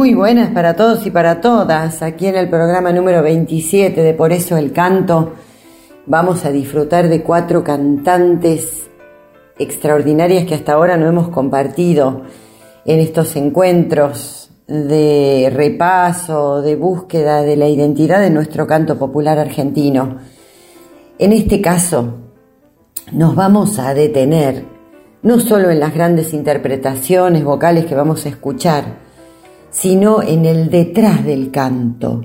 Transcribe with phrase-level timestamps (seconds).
[0.00, 2.00] Muy buenas para todos y para todas.
[2.00, 5.34] Aquí en el programa número 27 de Por eso el canto
[6.06, 8.88] vamos a disfrutar de cuatro cantantes
[9.58, 12.22] extraordinarias que hasta ahora no hemos compartido
[12.86, 20.16] en estos encuentros de repaso, de búsqueda de la identidad de nuestro canto popular argentino.
[21.18, 22.20] En este caso,
[23.12, 24.64] nos vamos a detener
[25.22, 29.09] no solo en las grandes interpretaciones vocales que vamos a escuchar,
[29.70, 32.24] sino en el detrás del canto.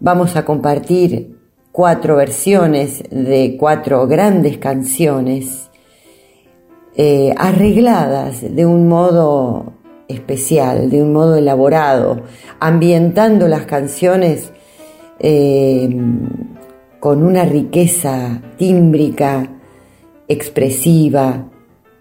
[0.00, 1.36] Vamos a compartir
[1.72, 5.70] cuatro versiones de cuatro grandes canciones
[6.96, 9.74] eh, arregladas de un modo
[10.08, 12.22] especial, de un modo elaborado,
[12.60, 14.52] ambientando las canciones
[15.18, 15.88] eh,
[17.00, 19.60] con una riqueza tímbrica,
[20.28, 21.50] expresiva,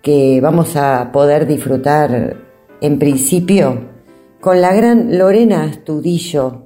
[0.01, 2.37] que vamos a poder disfrutar
[2.79, 3.94] en principio
[4.45, 6.65] con la gran Lorena Astudillo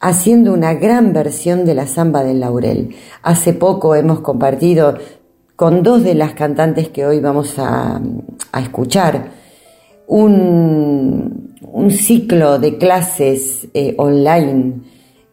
[0.00, 2.94] haciendo una gran versión de la samba del laurel.
[3.22, 4.98] Hace poco hemos compartido
[5.56, 8.02] con dos de las cantantes que hoy vamos a,
[8.60, 9.30] escuchar
[10.06, 11.54] un,
[11.88, 14.74] ciclo de clases eh, online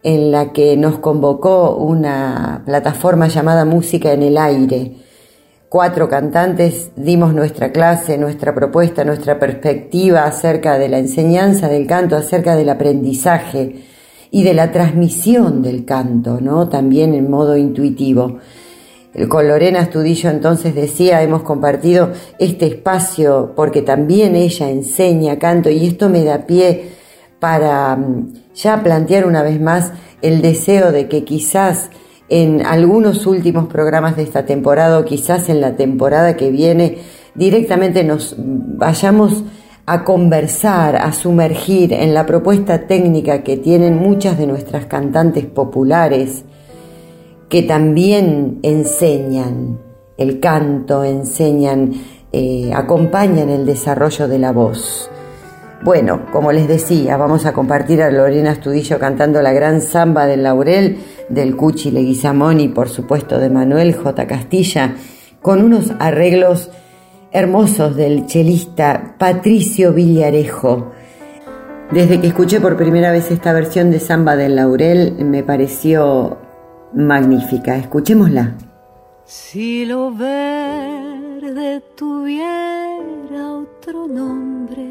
[0.04, 4.94] en la que nos convocó una plataforma llamada Música en el Aire
[5.74, 12.16] cuatro cantantes dimos nuestra clase, nuestra propuesta, nuestra perspectiva acerca de la enseñanza del canto,
[12.16, 13.83] acerca del aprendizaje
[14.30, 16.70] y de la transmisión del canto, ¿no?
[16.70, 18.38] También en modo intuitivo.
[19.28, 25.88] Con Lorena Astudillo entonces decía, hemos compartido este espacio porque también ella enseña canto y
[25.88, 26.92] esto me da pie
[27.39, 29.92] para mm, ya plantear una vez más
[30.22, 31.89] el deseo de que quizás
[32.30, 37.00] en algunos últimos programas de esta temporada o quizás en la temporada que viene
[37.36, 39.44] directamente nos vayamos
[39.86, 46.45] a conversar, a sumergir en la propuesta técnica que tienen muchas de nuestras cantantes populares
[47.50, 49.80] que también enseñan
[50.17, 51.92] el canto, enseñan,
[52.32, 55.10] eh, acompañan el desarrollo de la voz.
[55.83, 60.44] Bueno, como les decía, vamos a compartir a Lorena Astudillo cantando la gran samba del
[60.44, 60.98] laurel
[61.30, 64.28] del Cuchi Leguizamón y por supuesto de Manuel J.
[64.28, 64.95] Castilla,
[65.42, 66.70] con unos arreglos
[67.32, 70.92] hermosos del chelista Patricio Villarejo.
[71.92, 76.38] Desde que escuché por primera vez esta versión de Samba del Laurel me pareció
[76.94, 77.76] magnífica.
[77.78, 78.56] Escuchémosla.
[79.26, 84.88] Si lo verde tuviera otro nombre,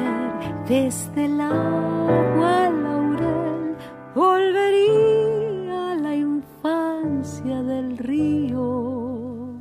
[0.67, 3.75] desde el agua laurel,
[4.15, 9.53] volvería a la infancia del río.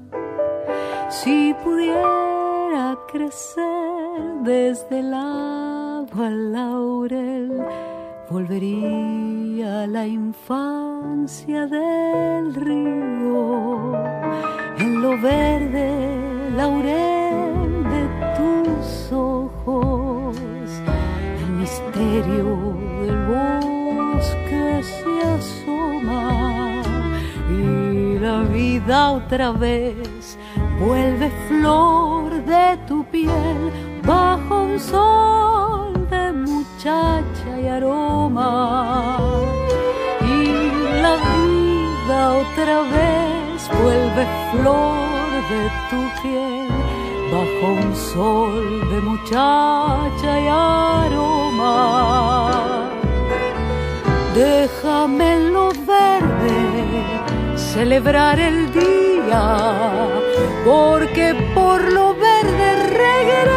[1.10, 7.64] Si pudiera crecer desde el agua laurel,
[8.30, 13.94] volvería a la infancia del río,
[14.78, 18.02] en lo verde laurel de
[18.36, 20.36] tus ojos,
[21.40, 26.82] el misterio del bosque se asoma.
[27.50, 30.38] Y la vida otra vez
[30.78, 33.72] vuelve flor de tu piel.
[34.02, 35.74] Bajo un sol
[36.84, 39.63] muchacha y aroma.
[41.16, 46.68] Vida otra vez vuelve flor de tu piel
[47.32, 51.70] bajo un sol de muchacha y aroma.
[54.34, 56.54] Déjame en lo verde
[57.56, 59.44] celebrar el día,
[60.64, 62.68] porque por lo verde
[63.04, 63.53] regreso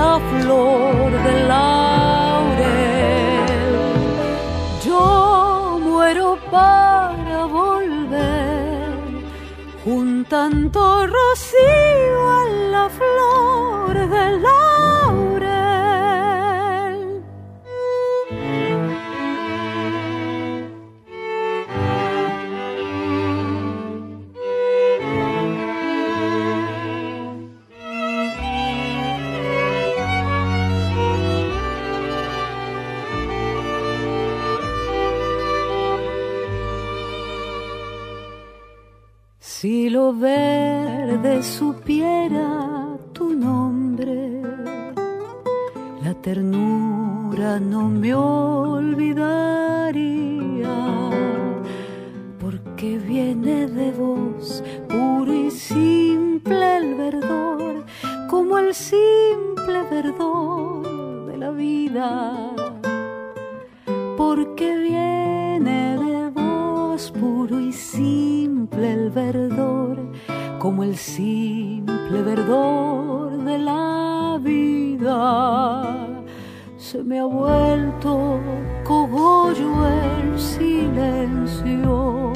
[0.00, 3.00] la flor del laurel.
[4.86, 8.94] Yo muero para volver
[9.84, 10.80] un tanto
[11.16, 12.42] rocío a
[12.74, 14.69] la flor del laurel.
[41.42, 41.79] Verde
[76.90, 78.40] Se me ha vuelto
[78.82, 82.32] cogollo el silencio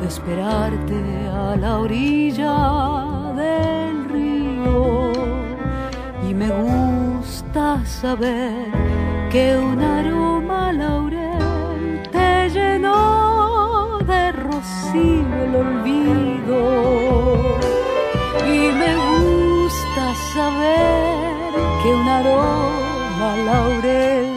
[0.00, 0.94] de esperarte
[1.30, 5.12] a la orilla del río.
[6.26, 8.72] Y me gusta saber
[9.30, 16.60] que un aroma laurel te llenó de rocío el olvido.
[18.46, 21.52] Y me gusta saber
[21.82, 22.83] que un aroma
[23.48, 24.28] laurel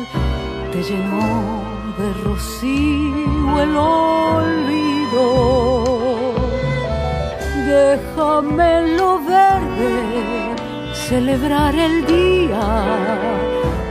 [0.72, 1.64] te llenó
[2.00, 5.26] de rocío el olvido
[7.76, 10.56] déjame lo verde
[10.94, 12.66] celebrar el día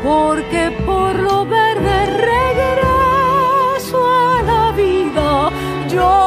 [0.03, 5.51] porque por lo verde regreso a la vida.
[5.89, 6.26] Yo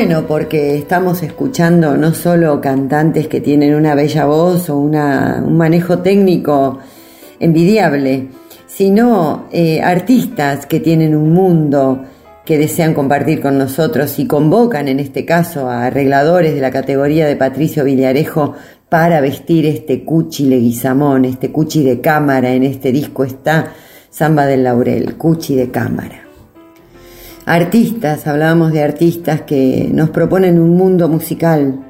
[0.00, 5.56] Bueno, porque estamos escuchando no solo cantantes que tienen una bella voz o una- un
[5.56, 6.78] manejo técnico
[7.40, 8.28] envidiable,
[8.68, 12.04] sino eh, artistas que tienen un mundo
[12.44, 17.26] que desean compartir con nosotros y convocan en este caso a arregladores de la categoría
[17.26, 18.54] de Patricio Villarejo
[18.88, 22.52] para vestir este cuchi leguizamón, este cuchi de cámara.
[22.52, 23.72] En este disco está
[24.10, 26.27] Samba del Laurel, cuchi de cámara.
[27.48, 31.80] Artistas, hablábamos de artistas que nos proponen un mundo musical,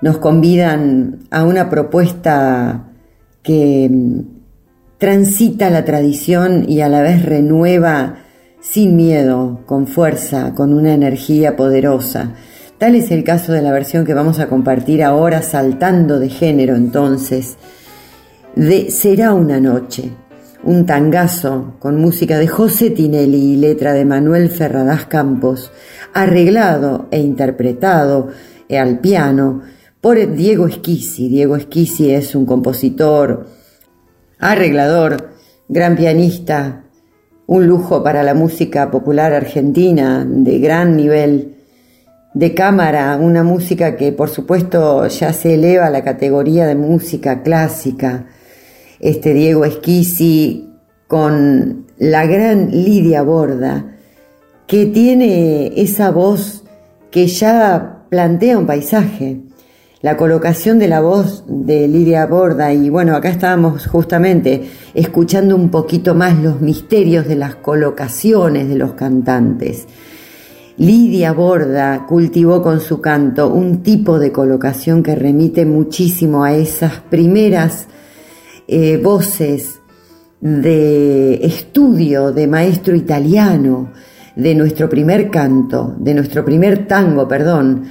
[0.00, 2.86] nos convidan a una propuesta
[3.42, 4.20] que mm,
[4.96, 8.20] transita la tradición y a la vez renueva
[8.62, 12.32] sin miedo, con fuerza, con una energía poderosa.
[12.78, 16.74] Tal es el caso de la versión que vamos a compartir ahora, saltando de género
[16.74, 17.58] entonces,
[18.56, 20.10] de Será una noche,
[20.62, 25.72] un tangazo con música de José Tinelli y letra de Manuel Ferradas Campos,
[26.12, 28.28] arreglado e interpretado
[28.68, 29.62] eh, al piano
[30.00, 31.28] por Diego Esquisi.
[31.28, 33.46] Diego Esquisi es un compositor,
[34.38, 35.30] arreglador,
[35.68, 36.84] gran pianista,
[37.46, 41.56] un lujo para la música popular argentina de gran nivel
[42.34, 47.42] de cámara, una música que por supuesto ya se eleva a la categoría de música
[47.42, 48.26] clásica.
[49.00, 50.68] Este Diego Esquisi
[51.08, 53.96] con la gran Lidia Borda,
[54.66, 56.64] que tiene esa voz
[57.10, 59.40] que ya plantea un paisaje.
[60.02, 65.70] La colocación de la voz de Lidia Borda, y bueno, acá estábamos justamente escuchando un
[65.70, 69.86] poquito más los misterios de las colocaciones de los cantantes.
[70.76, 77.00] Lidia Borda cultivó con su canto un tipo de colocación que remite muchísimo a esas
[77.00, 77.86] primeras
[78.72, 79.80] eh, voces
[80.40, 83.90] de estudio de maestro italiano,
[84.36, 87.82] de nuestro primer canto, de nuestro primer tango, perdón,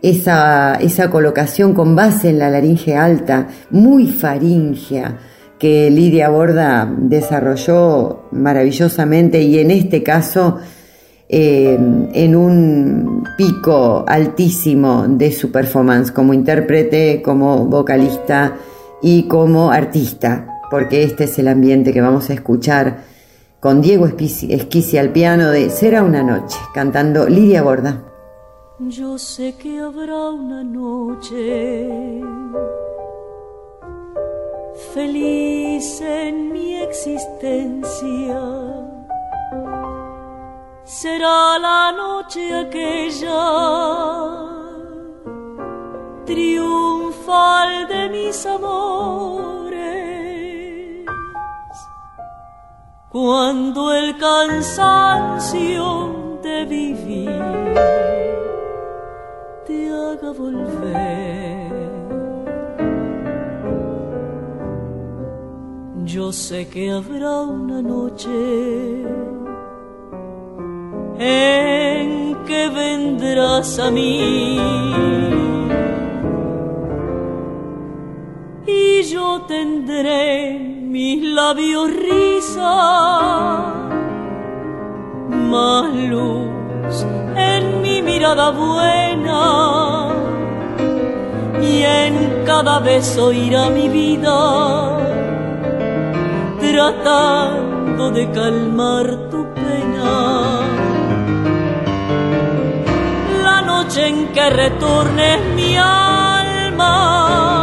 [0.00, 5.18] esa, esa colocación con base en la laringe alta, muy faringea,
[5.58, 10.56] que Lidia Borda desarrolló maravillosamente y en este caso
[11.28, 11.78] eh,
[12.14, 18.56] en un pico altísimo de su performance como intérprete, como vocalista
[19.06, 23.04] y como artista, porque este es el ambiente que vamos a escuchar
[23.60, 28.02] con Diego Esquisi al piano de Será una noche, cantando Lidia Gorda.
[28.78, 32.22] Yo sé que habrá una noche
[34.94, 38.40] feliz en mi existencia
[40.84, 43.84] será la noche aquella
[47.88, 49.84] de mis amores,
[53.10, 55.84] cuando el cansancio
[56.42, 57.74] de vivir
[59.66, 61.24] te haga volver.
[66.04, 69.02] Yo sé que habrá una noche
[71.18, 75.53] en que vendrás a mí.
[78.66, 83.74] Y yo tendré mis labios risa,
[85.28, 87.04] más luz
[87.36, 90.08] en mi mirada buena,
[91.60, 94.98] y en cada beso irá mi vida,
[96.58, 99.64] tratando de calmar tu pena.
[103.96, 107.53] En que retornes mi alma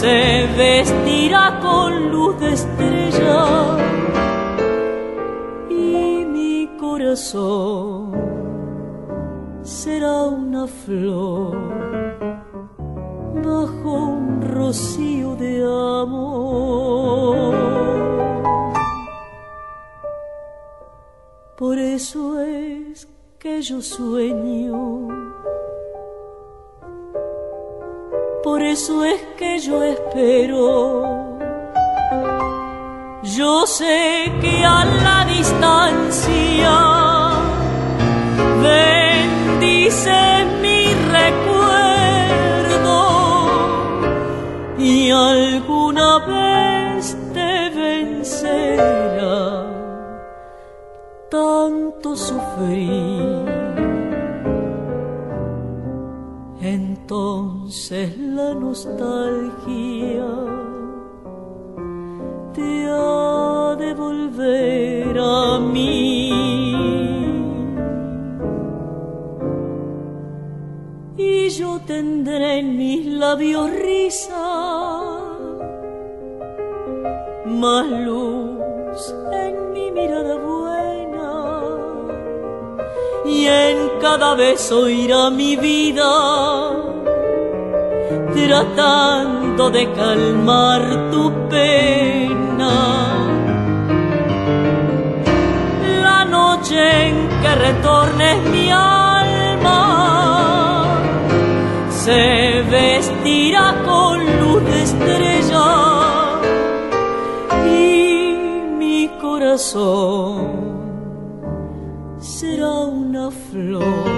[0.00, 3.78] se vestirá con luz de estrella
[5.70, 8.12] y mi corazón
[9.62, 11.56] será una flor
[13.42, 15.64] bajo un rocío de
[16.02, 17.54] amor.
[21.56, 25.25] Por eso es que yo sueño.
[28.56, 31.36] Por eso es que yo espero.
[33.22, 36.74] Yo sé que a la distancia
[38.62, 40.86] bendice mi
[41.18, 42.96] recuerdo
[44.78, 49.66] y alguna vez te vencerá
[51.28, 53.45] tanto sufrir.
[57.08, 60.26] Entonces la nostalgia
[62.52, 66.32] te ha de volver a mí.
[71.16, 75.20] Y yo tendré en mis labios risa,
[77.44, 80.36] más luz en mi mirada
[83.24, 86.94] y en cada beso irá mi vida
[88.34, 92.74] tratando de calmar tu pena.
[96.02, 99.82] La noche en que retornes mi alma
[101.90, 105.68] se vestirá con luz de estrella
[107.66, 108.34] y
[108.78, 110.66] mi corazón
[112.20, 112.72] será
[113.04, 114.15] una flor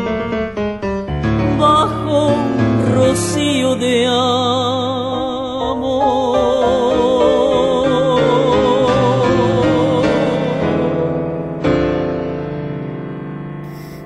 [3.78, 5.38] de amor.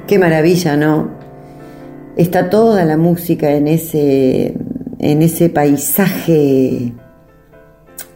[0.07, 1.11] Qué maravilla, ¿no?
[2.17, 4.55] Está toda la música en ese,
[4.99, 6.93] en ese paisaje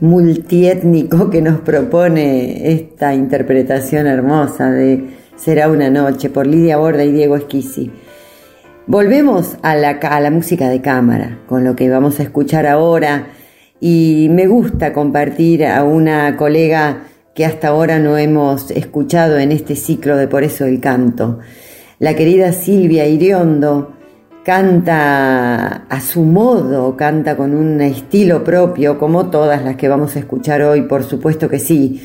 [0.01, 7.13] multiétnico que nos propone esta interpretación hermosa de Será una noche por Lidia Borda y
[7.13, 7.91] Diego Esquisi.
[8.88, 13.26] Volvemos a la, música de cámara, con lo que vamos a escuchar ahora.
[13.81, 17.02] Y me gusta compartir a una colega
[17.35, 21.40] que hasta ahora no hemos escuchado en este ciclo de Por eso el canto.
[21.99, 23.93] La querida Silvia Iriondo
[24.45, 30.21] canta a su modo, canta con un estilo propio, como todas las que vamos a
[30.21, 32.00] escuchar hoy, por supuesto que sí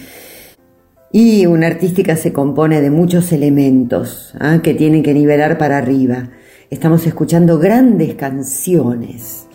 [1.11, 4.59] y una artística se compone de muchos elementos ¿ah?
[4.63, 6.29] que tienen que nivelar para arriba.
[6.71, 9.45] Estamos escuchando grandes canciones,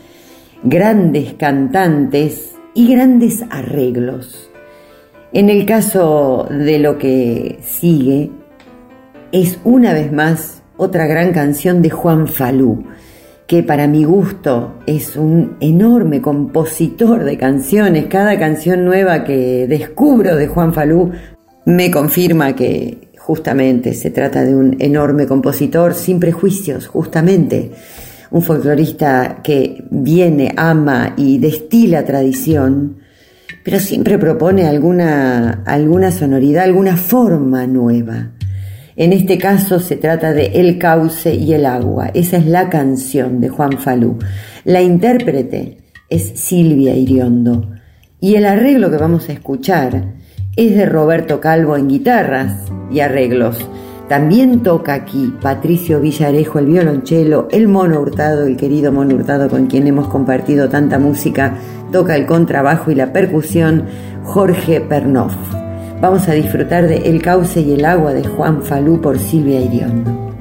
[0.63, 4.51] grandes cantantes y grandes arreglos.
[5.33, 8.31] En el caso de lo que sigue,
[9.33, 12.85] es una vez más otra gran canción de Juan Falú,
[13.47, 18.09] que para mi gusto es un enorme compositor de canciones.
[18.11, 21.13] Cada canción nueva que descubro de Juan Falú
[21.65, 27.73] me confirma que justamente, se trata de un enorme compositor sin prejuicios, justamente,
[28.31, 32.99] un folclorista que viene, ama y destila tradición,
[33.65, 38.31] pero siempre propone alguna, alguna sonoridad, alguna forma nueva.
[38.95, 42.13] En este caso se trata de El cauce y el agua.
[42.15, 44.19] Esa es la canción de Juan Falú.
[44.63, 45.79] La intérprete
[46.09, 47.73] es Silvia Iriondo.
[48.21, 50.16] Y el arreglo que vamos a escuchar
[50.57, 52.55] es de Roberto Calvo en guitarras
[52.91, 53.69] y arreglos.
[54.09, 59.67] También toca aquí Patricio Villarejo el violonchelo, el mono hurtado, el querido mono hurtado con
[59.67, 61.55] quien hemos compartido tanta música,
[61.93, 63.85] toca el contrabajo y la percusión
[64.25, 65.35] Jorge Pernoff.
[66.01, 70.36] Vamos a disfrutar de El cauce y el agua de Juan Falú por Silvia Iriondo.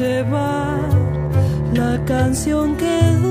[0.00, 0.80] llevar
[1.74, 3.29] la canción que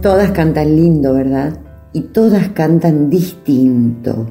[0.00, 1.58] Todas cantan lindo, ¿verdad?
[1.92, 4.30] Y todas cantan distinto.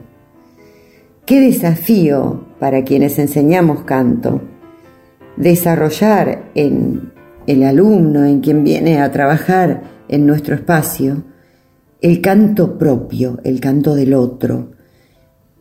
[1.25, 4.41] Qué desafío para quienes enseñamos canto
[5.37, 7.11] desarrollar en
[7.45, 11.23] el alumno, en quien viene a trabajar en nuestro espacio,
[12.01, 14.71] el canto propio, el canto del otro.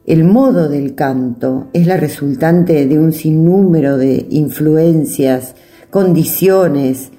[0.04, 5.54] El modo del canto es la resultante de un sinnúmero de influencias,
[5.90, 7.10] condiciones,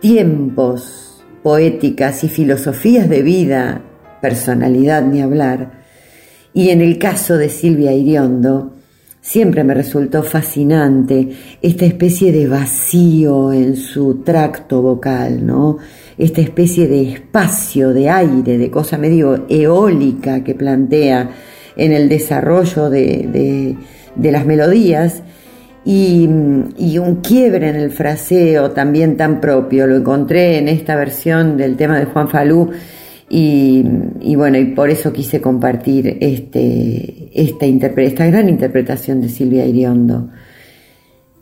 [0.00, 1.03] tiempos,
[1.44, 3.82] poéticas y filosofías de vida,
[4.22, 5.84] personalidad ni hablar,
[6.54, 8.72] y en el caso de Silvia Iriondo,
[9.20, 11.28] siempre me resultó fascinante
[11.60, 15.76] esta especie de vacío en su tracto vocal, ¿no?
[16.16, 21.30] Esta especie de espacio, de aire, de cosa medio eólica que plantea
[21.76, 23.76] en el desarrollo de,
[24.16, 25.22] las melodías
[25.84, 29.86] y, un quiebre en el fraseo también tan propio.
[29.86, 32.70] Lo encontré en esta versión del tema de Juan Falú
[33.28, 33.82] y,
[34.36, 40.30] bueno, y por eso quise compartir este, esta, esta gran interpretación de Silvia Iriondo.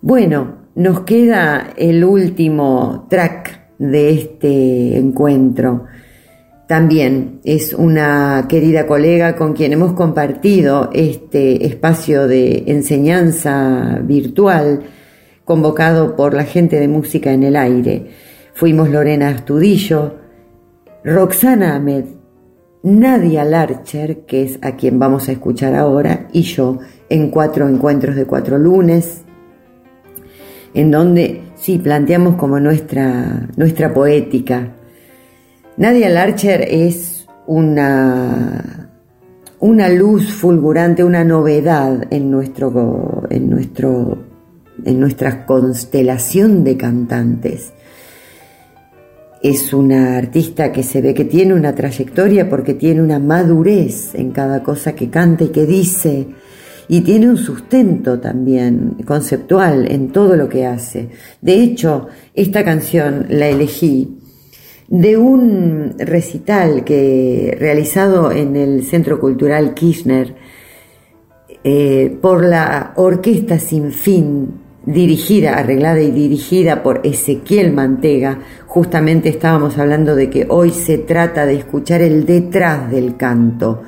[0.00, 5.84] Bueno, nos queda el último track de este encuentro.
[6.66, 14.82] También es una querida colega con quien hemos compartido este espacio de enseñanza virtual
[15.44, 18.06] convocado por la gente de música en el aire.
[18.54, 20.14] Fuimos Lorena Astudillo,
[21.04, 22.04] Roxana Ahmed,
[22.84, 28.16] Nadia Larcher, que es a quien vamos a escuchar ahora, y yo en cuatro encuentros
[28.16, 29.22] de cuatro lunes,
[30.74, 34.76] en donde sí planteamos como nuestra, nuestra poética.
[35.76, 38.90] Nadia Larcher es una,
[39.60, 44.18] una luz fulgurante, una novedad en, nuestro, en, nuestro,
[44.84, 47.72] en nuestra constelación de cantantes
[49.42, 54.30] es una artista que se ve que tiene una trayectoria porque tiene una madurez en
[54.30, 56.28] cada cosa que canta y que dice
[56.88, 61.08] y tiene un sustento también conceptual en todo lo que hace.
[61.40, 64.18] De hecho, esta canción la elegí
[64.92, 70.34] de un recital que realizado en el Centro Cultural Kirchner
[71.64, 74.52] eh, por la Orquesta Sin Fin
[74.84, 81.46] dirigida, arreglada y dirigida por Ezequiel Mantega, justamente estábamos hablando de que hoy se trata
[81.46, 83.84] de escuchar el detrás del canto.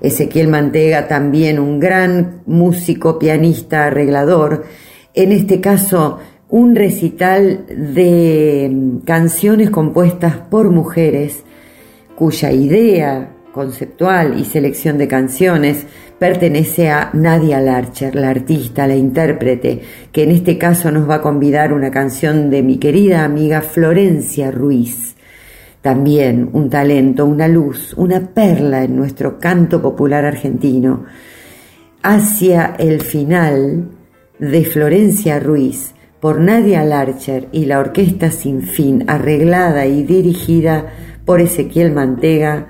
[0.00, 4.64] Ezequiel Mantega también un gran músico, pianista, arreglador,
[5.12, 6.20] en este caso
[6.52, 11.44] un recital de mm, canciones compuestas por mujeres
[12.14, 15.86] cuya idea conceptual y selección de canciones
[16.18, 19.80] pertenece a Nadia Larcher, la artista, la intérprete,
[20.12, 24.50] que en este caso nos va a convidar una canción de mi querida amiga Florencia
[24.50, 25.16] Ruiz.
[25.80, 31.06] También un talento, una luz, una perla en nuestro canto popular argentino.
[32.02, 33.88] Hacia el final
[34.38, 40.86] de Florencia Ruiz por Nadia Larcher y la Orquesta Sin Fin, arreglada y dirigida
[41.24, 42.68] por Ezequiel Mantega,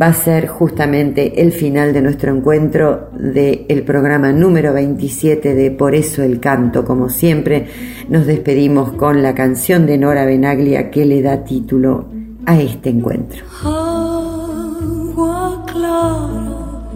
[0.00, 5.96] va a ser justamente el final de nuestro encuentro del programa número 27 de Por
[5.96, 6.84] eso el canto.
[6.84, 7.66] Como siempre,
[8.08, 12.06] nos despedimos con la canción de Nora Benaglia que le da título
[12.46, 13.44] a este encuentro.
[13.64, 16.86] Agua clara,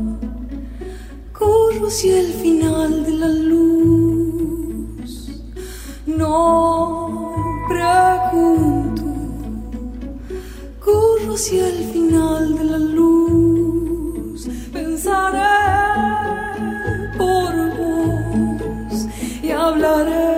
[1.33, 4.08] corro hacia el final de la luz.
[6.19, 7.33] No
[7.69, 9.05] pregunto
[10.81, 15.39] corro hacia el final de la luz, pensaré
[17.17, 19.07] por vos
[19.45, 20.38] y hablaré.